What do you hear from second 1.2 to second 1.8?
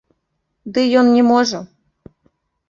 можа.